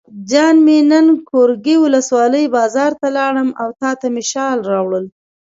[0.29, 5.05] جان مې نن ګورکي ولسوالۍ بازار ته لاړم او تاته مې شال راوړل.